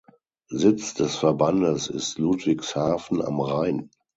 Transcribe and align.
Sitz 0.49 0.95
des 0.95 1.15
Verbandes 1.15 1.85
ist 1.87 2.17
Ludwigshafen 2.17 3.21
am 3.21 3.39
Rhein. 3.39 3.91